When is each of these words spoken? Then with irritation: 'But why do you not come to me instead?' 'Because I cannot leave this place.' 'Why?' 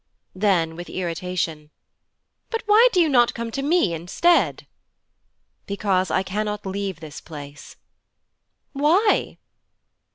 Then 0.33 0.75
with 0.75 0.89
irritation: 0.89 1.69
'But 2.49 2.63
why 2.65 2.87
do 2.91 2.99
you 2.99 3.07
not 3.07 3.35
come 3.35 3.51
to 3.51 3.61
me 3.61 3.93
instead?' 3.93 4.65
'Because 5.67 6.09
I 6.09 6.23
cannot 6.23 6.65
leave 6.65 7.01
this 7.01 7.21
place.' 7.21 7.75
'Why?' 8.73 9.37